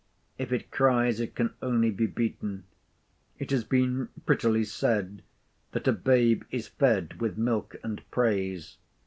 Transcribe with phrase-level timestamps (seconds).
[0.39, 2.63] If it cries, it can only be beaten.
[3.37, 5.21] It has been prettily said
[5.73, 8.77] that "a babe is fed with milk and praise."